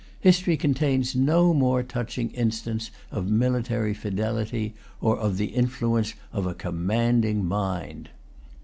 [0.19, 6.55] History contains no more touching instance of military fidelity, or of the influence of a
[6.55, 8.09] commanding mind.